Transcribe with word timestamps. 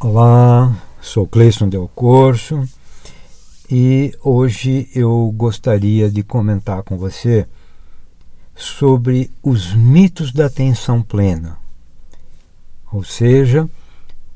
Olá, 0.00 0.76
sou 1.00 1.26
Cleison 1.26 1.68
Del 1.68 1.90
Corso 1.92 2.62
e 3.68 4.14
hoje 4.22 4.88
eu 4.94 5.34
gostaria 5.36 6.08
de 6.08 6.22
comentar 6.22 6.84
com 6.84 6.96
você 6.96 7.48
sobre 8.54 9.28
os 9.42 9.74
mitos 9.74 10.30
da 10.30 10.46
atenção 10.46 11.02
plena, 11.02 11.58
ou 12.92 13.02
seja, 13.02 13.68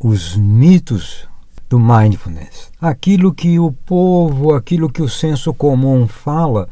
os 0.00 0.36
mitos 0.36 1.28
do 1.70 1.79
mindfulness. 1.79 2.72
Aquilo 2.80 3.32
que 3.32 3.60
o 3.60 3.70
povo, 3.70 4.56
aquilo 4.56 4.90
que 4.90 5.00
o 5.00 5.08
senso 5.08 5.54
comum 5.54 6.08
fala, 6.08 6.68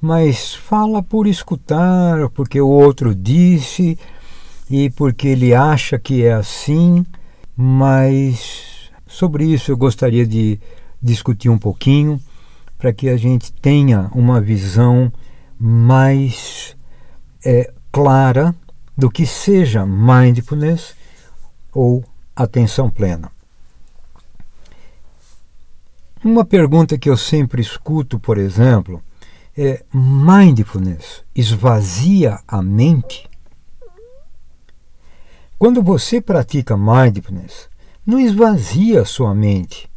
mas 0.00 0.52
fala 0.52 1.00
por 1.00 1.28
escutar, 1.28 2.28
porque 2.30 2.60
o 2.60 2.68
outro 2.68 3.14
disse 3.14 3.96
e 4.68 4.90
porque 4.90 5.28
ele 5.28 5.54
acha 5.54 6.00
que 6.00 6.24
é 6.24 6.32
assim, 6.32 7.06
mas 7.56 8.90
sobre 9.06 9.44
isso 9.44 9.70
eu 9.70 9.76
gostaria 9.76 10.26
de 10.26 10.58
discutir 11.00 11.48
um 11.48 11.58
pouquinho 11.58 12.20
para 12.78 12.92
que 12.92 13.08
a 13.08 13.16
gente 13.16 13.52
tenha 13.52 14.10
uma 14.14 14.40
visão 14.40 15.12
mais 15.58 16.76
é, 17.44 17.72
clara 17.92 18.54
do 18.96 19.10
que 19.10 19.26
seja 19.26 19.86
mindfulness 19.86 20.94
ou 21.72 22.04
atenção 22.34 22.90
plena. 22.90 23.30
Uma 26.24 26.44
pergunta 26.44 26.96
que 26.96 27.10
eu 27.10 27.16
sempre 27.16 27.60
escuto, 27.60 28.18
por 28.18 28.38
exemplo, 28.38 29.02
é: 29.56 29.84
mindfulness 29.92 31.22
esvazia 31.34 32.40
a 32.48 32.62
mente? 32.62 33.28
Quando 35.58 35.82
você 35.82 36.20
pratica 36.20 36.76
mindfulness, 36.76 37.68
não 38.04 38.18
esvazia 38.18 39.04
sua 39.04 39.34
mente. 39.34 39.90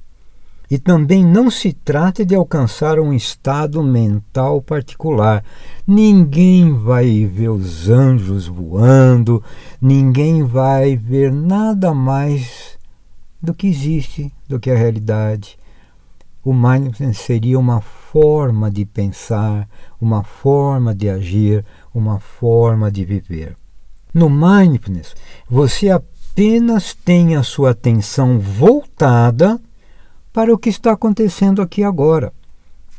E 0.70 0.78
também 0.78 1.26
não 1.26 1.50
se 1.50 1.72
trata 1.72 2.26
de 2.26 2.36
alcançar 2.36 3.00
um 3.00 3.14
estado 3.14 3.82
mental 3.82 4.62
particular. 4.62 5.44
Ninguém 5.86 6.74
vai 6.74 7.26
ver 7.26 7.50
os 7.50 7.90
anjos 7.90 8.48
voando, 8.48 9.42
ninguém 9.82 10.44
vai 10.44 10.98
ver 10.98 11.32
nada 11.32 11.94
mais 11.94 12.78
do 13.42 13.54
que 13.54 13.68
existe, 13.68 14.32
do 14.48 14.60
que 14.60 14.70
a 14.70 14.76
realidade 14.76 15.58
o 16.48 16.54
mindfulness 16.54 17.18
seria 17.18 17.60
uma 17.60 17.82
forma 17.82 18.72
de 18.72 18.86
pensar, 18.86 19.68
uma 20.00 20.24
forma 20.24 20.96
de 20.96 21.10
agir, 21.10 21.66
uma 21.94 22.22
forma 22.22 22.90
de 22.90 23.04
viver. 23.04 23.58
No 24.18 24.30
mindfulness, 24.30 25.16
você 25.48 25.90
apenas 25.92 26.94
tem 26.94 27.36
a 27.36 27.44
sua 27.44 27.72
atenção 27.72 28.40
voltada 28.40 29.60
para 30.34 30.52
o 30.52 30.58
que 30.58 30.70
está 30.70 30.94
acontecendo 30.94 31.62
aqui 31.62 31.84
agora. 31.84 32.34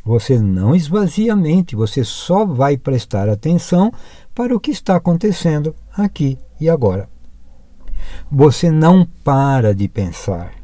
Você 0.04 0.38
não 0.38 0.74
esvazia 0.74 1.32
a 1.32 1.36
mente, 1.36 1.74
você 1.74 2.04
só 2.04 2.46
vai 2.46 2.76
prestar 2.76 3.28
atenção 3.28 3.92
para 4.34 4.54
o 4.54 4.60
que 4.60 4.70
está 4.70 4.94
acontecendo 4.94 5.74
aqui 5.96 6.38
e 6.60 6.70
agora. 6.70 7.08
Você 8.30 8.70
não 8.70 9.04
para 9.24 9.74
de 9.74 9.88
pensar 9.88 10.58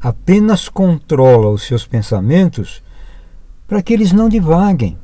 apenas 0.00 0.68
controla 0.68 1.50
os 1.50 1.64
seus 1.64 1.86
pensamentos 1.86 2.82
para 3.66 3.82
que 3.82 3.92
eles 3.92 4.12
não 4.12 4.28
divaguem, 4.28 4.96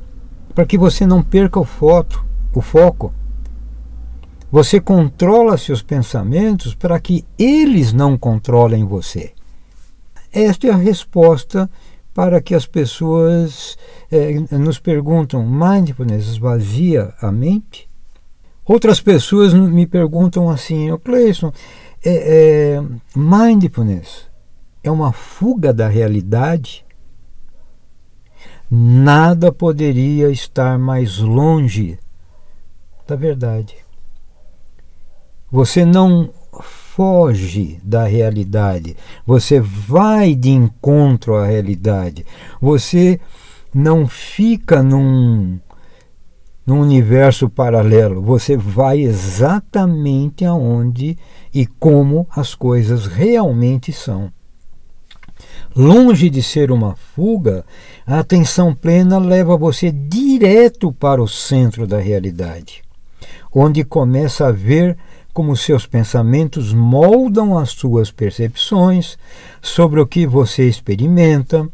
para 0.55 0.65
que 0.65 0.77
você 0.77 1.05
não 1.05 1.21
perca 1.21 1.59
o, 1.59 1.65
foto, 1.65 2.25
o 2.53 2.61
foco. 2.61 3.13
Você 4.53 4.79
controla 4.79 5.57
seus 5.57 5.81
pensamentos 5.81 6.75
para 6.75 6.99
que 6.99 7.25
eles 7.39 7.91
não 7.91 8.15
controlem 8.15 8.85
você. 8.85 9.33
Esta 10.31 10.67
é 10.67 10.69
a 10.69 10.75
resposta 10.77 11.67
para 12.13 12.39
que 12.39 12.53
as 12.53 12.67
pessoas 12.67 13.75
é, 14.11 14.31
nos 14.55 14.77
perguntam: 14.77 15.43
mindfulness 15.43 16.27
esvazia 16.27 17.15
a 17.19 17.31
mente? 17.31 17.89
Outras 18.63 19.01
pessoas 19.01 19.55
me 19.55 19.87
perguntam 19.87 20.51
assim: 20.51 20.95
Cleison, 20.99 21.51
é, 22.05 22.75
é, 22.77 22.83
mindfulness 23.15 24.29
é 24.83 24.91
uma 24.91 25.11
fuga 25.11 25.73
da 25.73 25.87
realidade, 25.87 26.85
nada 28.69 29.51
poderia 29.51 30.29
estar 30.29 30.77
mais 30.77 31.17
longe 31.17 31.97
da 33.07 33.15
verdade. 33.15 33.82
Você 35.53 35.85
não 35.85 36.31
foge 36.95 37.79
da 37.83 38.05
realidade, 38.05 38.97
você 39.23 39.59
vai 39.59 40.33
de 40.33 40.49
encontro 40.49 41.35
à 41.35 41.45
realidade. 41.45 42.25
Você 42.59 43.19
não 43.71 44.07
fica 44.07 44.81
num, 44.81 45.59
num 46.65 46.81
universo 46.81 47.47
paralelo, 47.47 48.19
você 48.19 48.57
vai 48.57 49.01
exatamente 49.01 50.43
aonde 50.43 51.19
e 51.53 51.67
como 51.67 52.27
as 52.35 52.55
coisas 52.55 53.05
realmente 53.05 53.93
são. 53.93 54.31
Longe 55.75 56.31
de 56.31 56.41
ser 56.41 56.71
uma 56.71 56.95
fuga, 56.95 57.63
a 58.07 58.17
atenção 58.17 58.73
plena 58.73 59.19
leva 59.19 59.55
você 59.55 59.91
direto 59.91 60.91
para 60.91 61.21
o 61.21 61.27
centro 61.27 61.85
da 61.85 61.99
realidade, 61.99 62.81
onde 63.53 63.83
começa 63.83 64.47
a 64.47 64.51
ver 64.51 64.97
como 65.33 65.57
seus 65.57 65.87
pensamentos 65.87 66.71
moldam 66.73 67.57
as 67.57 67.71
suas 67.71 68.11
percepções 68.11 69.17
sobre 69.61 69.99
o 69.99 70.05
que 70.05 70.27
você 70.27 70.69
experimenta, 70.69 71.67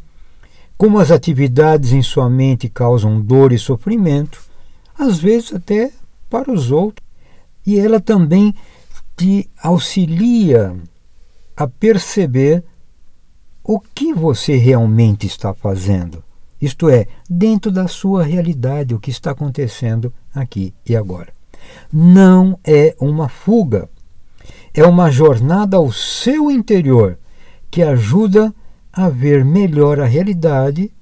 como 0.78 0.98
as 0.98 1.10
atividades 1.10 1.92
em 1.92 2.02
sua 2.02 2.30
mente 2.30 2.68
causam 2.68 3.20
dor 3.20 3.52
e 3.52 3.58
sofrimento, 3.58 4.40
às 4.98 5.18
vezes 5.18 5.52
até 5.52 5.92
para 6.30 6.50
os 6.50 6.70
outros. 6.70 7.06
E 7.66 7.78
ela 7.78 8.00
também 8.00 8.54
te 9.14 9.50
auxilia 9.62 10.74
a 11.54 11.68
perceber 11.68 12.64
o 13.62 13.78
que 13.78 14.14
você 14.14 14.56
realmente 14.56 15.26
está 15.26 15.52
fazendo. 15.52 16.24
Isto 16.58 16.88
é, 16.88 17.06
dentro 17.28 17.70
da 17.70 17.86
sua 17.86 18.22
realidade, 18.22 18.94
o 18.94 18.98
que 18.98 19.10
está 19.10 19.32
acontecendo 19.32 20.12
aqui 20.34 20.72
e 20.86 20.96
agora. 20.96 21.39
Não 21.92 22.58
é 22.64 22.94
uma 23.00 23.28
fuga, 23.28 23.88
é 24.74 24.84
uma 24.86 25.10
jornada 25.10 25.76
ao 25.76 25.92
seu 25.92 26.50
interior 26.50 27.18
que 27.70 27.82
ajuda 27.82 28.54
a 28.92 29.08
ver 29.08 29.44
melhor 29.44 30.00
a 30.00 30.04
realidade 30.04 30.92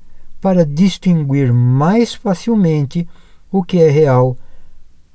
para 0.40 0.64
distinguir 0.64 1.52
mais 1.52 2.14
facilmente 2.14 3.08
o 3.50 3.62
que 3.62 3.78
é 3.78 3.90
real 3.90 4.36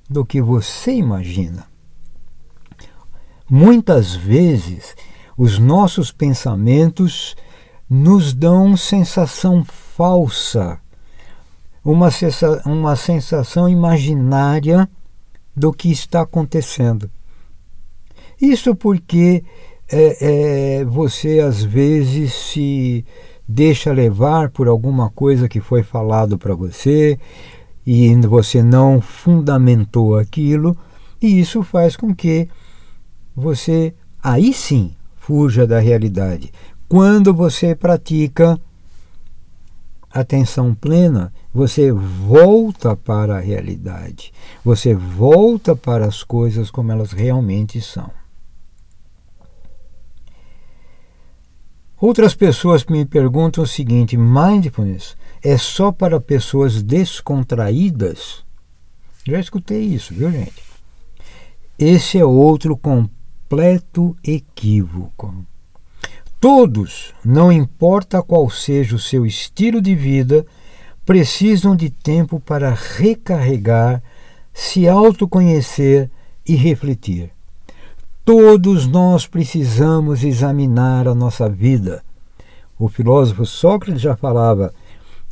do 0.10 0.26
que 0.26 0.42
você 0.42 0.94
imagina. 0.94 1.66
Muitas 3.50 4.16
vezes 4.16 4.96
os 5.38 5.60
nossos 5.60 6.12
pensamentos 6.12 7.36
nos 7.90 8.34
dão 8.34 8.76
sensação 8.76 9.64
falsa, 9.64 10.80
uma, 11.84 12.10
sensa 12.10 12.62
uma 12.66 12.96
sensação 12.96 13.68
imaginária 13.68 14.90
do 15.56 15.72
que 15.72 15.92
está 15.92 16.22
acontecendo. 16.22 17.10
Isso 18.42 18.76
porque 18.76 19.44
é, 19.92 20.80
é, 20.80 20.86
você 20.86 21.40
às 21.40 21.64
vezes 21.64 22.34
se 22.34 23.06
deixa 23.48 23.92
levar 23.92 24.50
por 24.50 24.68
alguma 24.68 25.10
coisa 25.10 25.48
que 25.48 25.60
foi 25.60 25.84
falado 25.84 26.38
para 26.38 26.56
você 26.56 27.20
e 27.86 28.16
você 28.22 28.64
não 28.64 29.02
fundamentou 29.02 30.18
aquilo, 30.18 30.76
e 31.22 31.40
isso 31.40 31.62
faz 31.64 31.96
com 31.96 32.16
que 32.16 32.48
você 33.36 33.94
aí 34.22 34.54
sim 34.54 34.94
fuja 35.16 35.68
da 35.68 35.80
realidade. 35.80 36.52
Quando 36.88 37.34
você 37.34 37.76
pratica 37.76 38.60
atenção 40.12 40.74
plena, 40.74 41.34
você 41.54 41.92
volta 41.92 42.96
para 42.96 43.38
a 43.38 43.40
realidade, 43.40 44.34
você 44.66 44.96
volta 44.96 45.76
para 45.76 46.06
as 46.06 46.24
coisas 46.24 46.72
como 46.72 46.92
elas 46.92 47.12
realmente 47.12 47.80
são. 47.80 48.10
Outras 52.02 52.36
pessoas 52.36 52.84
me 52.86 53.06
perguntam 53.06 53.64
o 53.64 53.68
seguinte: 53.68 54.18
mindfulness 54.18 55.16
é 55.42 55.58
só 55.58 55.92
para 55.92 56.20
pessoas 56.20 56.82
descontraídas? 56.82 58.44
Já 59.26 59.40
escutei 59.40 59.84
isso, 59.84 60.14
viu, 60.14 60.30
gente? 60.32 60.64
Esse 61.80 62.18
é 62.18 62.26
outro 62.26 62.76
completo 62.76 64.18
equívoco. 64.24 65.34
Todos, 66.42 67.14
não 67.24 67.50
importa 67.50 68.22
qual 68.22 68.50
seja 68.50 68.98
o 68.98 69.00
seu 69.00 69.26
estilo 69.26 69.82
de 69.82 69.96
vida, 69.96 70.46
precisam 71.06 71.76
de 71.76 71.90
tempo 71.90 72.40
para 72.40 72.74
recarregar, 72.74 74.02
se 74.54 74.88
autoconhecer 74.88 76.10
e 76.48 76.56
refletir. 76.56 77.32
Todos 78.24 78.88
nós 78.88 79.28
precisamos 79.28 80.24
examinar 80.24 81.08
a 81.08 81.16
nossa 81.16 81.50
vida. 81.50 82.04
O 82.80 82.88
filósofo 82.88 83.46
Sócrates 83.46 84.02
já 84.02 84.16
falava: 84.16 84.74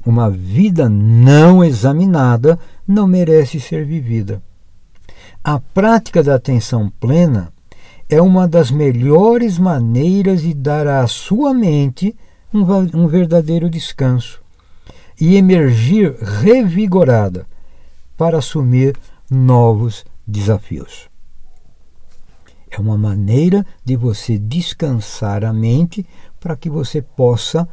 uma 0.06 0.30
vida 0.30 0.90
não 0.90 1.64
examinada 1.64 2.60
não 2.86 3.08
merece 3.08 3.60
ser 3.60 3.86
vivida. 3.86 4.42
A 5.44 5.60
prática 5.60 6.22
da 6.22 6.36
atenção 6.36 6.92
plena 7.00 7.52
é 8.10 8.22
uma 8.22 8.48
das 8.48 8.70
melhores 8.70 9.58
maneiras 9.58 10.42
de 10.42 10.54
dar 10.54 10.86
à 10.86 11.08
sua 11.08 11.54
mente 11.54 12.16
um, 12.54 12.62
um 12.94 13.08
verdadeiro 13.08 13.70
descanso 13.70 14.41
e 15.20 15.36
emergir 15.36 16.16
revigorada 16.16 17.46
para 18.18 18.38
assumir 18.38 18.96
novos 19.30 20.06
desafios. 20.28 21.10
É 22.70 22.80
uma 22.80 22.98
maneira 22.98 23.66
de 23.84 23.96
você 23.96 24.38
descansar 24.38 25.44
a 25.44 25.52
mente 25.52 26.06
para 26.40 26.56
que 26.56 26.70
você 26.70 27.02
possa 27.02 27.68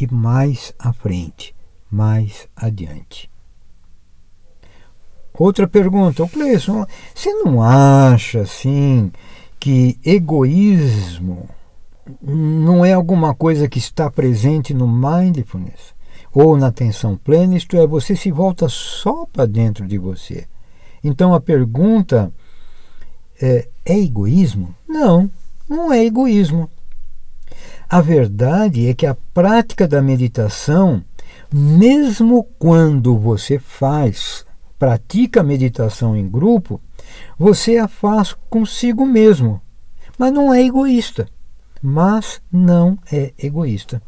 ir 0.00 0.10
mais 0.12 0.72
à 0.78 0.92
frente, 0.92 1.54
mais 1.90 2.48
adiante. 2.56 3.30
Outra 5.34 5.68
pergunta, 5.68 6.22
o 6.22 6.28
Cleison, 6.28 6.86
você 7.14 7.32
não 7.32 7.62
acha 7.62 8.40
assim 8.40 9.12
que 9.60 9.98
egoísmo 10.04 11.48
não 12.22 12.84
é 12.84 12.92
alguma 12.92 13.34
coisa 13.34 13.68
que 13.68 13.78
está 13.78 14.10
presente 14.10 14.72
no 14.72 14.88
mindfulness 14.88 15.97
ou 16.40 16.56
na 16.56 16.68
atenção 16.68 17.16
plena, 17.16 17.56
isto 17.56 17.76
é, 17.76 17.84
você 17.84 18.14
se 18.14 18.30
volta 18.30 18.68
só 18.68 19.26
para 19.26 19.44
dentro 19.44 19.84
de 19.88 19.98
você. 19.98 20.46
Então 21.02 21.34
a 21.34 21.40
pergunta 21.40 22.32
é, 23.42 23.66
é 23.84 23.98
egoísmo? 23.98 24.72
Não, 24.88 25.28
não 25.68 25.92
é 25.92 26.04
egoísmo. 26.04 26.70
A 27.88 28.00
verdade 28.00 28.86
é 28.86 28.94
que 28.94 29.04
a 29.04 29.16
prática 29.34 29.88
da 29.88 30.00
meditação, 30.00 31.02
mesmo 31.52 32.46
quando 32.56 33.18
você 33.18 33.58
faz, 33.58 34.46
pratica 34.78 35.42
meditação 35.42 36.14
em 36.16 36.28
grupo, 36.28 36.80
você 37.36 37.78
a 37.78 37.88
faz 37.88 38.32
consigo 38.48 39.04
mesmo. 39.04 39.60
Mas 40.16 40.32
não 40.32 40.54
é 40.54 40.62
egoísta. 40.62 41.28
Mas 41.82 42.40
não 42.52 42.96
é 43.10 43.32
egoísta. 43.36 44.00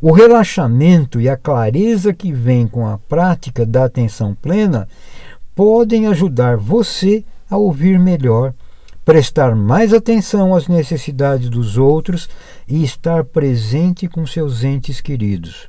O 0.00 0.12
relaxamento 0.12 1.20
e 1.20 1.28
a 1.28 1.36
clareza 1.36 2.12
que 2.12 2.32
vem 2.32 2.66
com 2.66 2.86
a 2.86 2.98
prática 2.98 3.64
da 3.64 3.84
atenção 3.84 4.34
plena 4.34 4.88
podem 5.54 6.06
ajudar 6.06 6.56
você 6.56 7.24
a 7.48 7.56
ouvir 7.56 7.98
melhor, 7.98 8.52
prestar 9.04 9.54
mais 9.54 9.92
atenção 9.92 10.54
às 10.54 10.66
necessidades 10.66 11.48
dos 11.48 11.76
outros 11.76 12.28
e 12.66 12.82
estar 12.82 13.24
presente 13.24 14.08
com 14.08 14.26
seus 14.26 14.64
entes 14.64 15.00
queridos, 15.00 15.68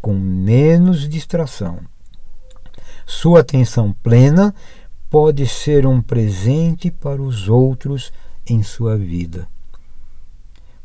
com 0.00 0.14
menos 0.14 1.08
distração. 1.08 1.78
Sua 3.06 3.40
atenção 3.40 3.94
plena 4.02 4.54
pode 5.08 5.46
ser 5.46 5.86
um 5.86 6.02
presente 6.02 6.90
para 6.90 7.22
os 7.22 7.48
outros 7.48 8.12
em 8.46 8.62
sua 8.62 8.96
vida. 8.96 9.46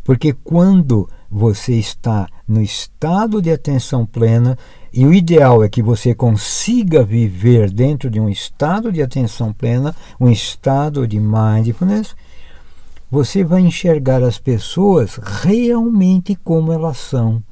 Porque 0.03 0.33
quando 0.33 1.09
você 1.29 1.73
está 1.73 2.27
no 2.47 2.61
estado 2.61 3.41
de 3.41 3.51
atenção 3.51 4.05
plena, 4.05 4.57
e 4.91 5.05
o 5.05 5.13
ideal 5.13 5.63
é 5.63 5.69
que 5.69 5.83
você 5.83 6.15
consiga 6.15 7.03
viver 7.03 7.69
dentro 7.69 8.09
de 8.09 8.19
um 8.19 8.27
estado 8.27 8.91
de 8.91 9.01
atenção 9.01 9.53
plena, 9.53 9.95
um 10.19 10.29
estado 10.29 11.07
de 11.07 11.19
mindfulness, 11.19 12.15
você 13.11 13.43
vai 13.43 13.61
enxergar 13.61 14.23
as 14.23 14.37
pessoas 14.37 15.15
realmente 15.15 16.35
como 16.35 16.73
elas 16.73 16.97
são. 16.97 17.43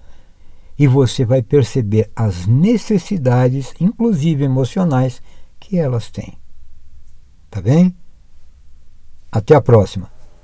E 0.77 0.87
você 0.87 1.25
vai 1.25 1.41
perceber 1.41 2.11
as 2.15 2.45
necessidades, 2.45 3.73
inclusive 3.79 4.43
emocionais, 4.43 5.21
que 5.59 5.77
elas 5.77 6.11
têm. 6.11 6.37
Tá 7.49 7.61
bem? 7.61 7.95
Até 9.31 9.55
a 9.55 9.61
próxima. 9.61 10.16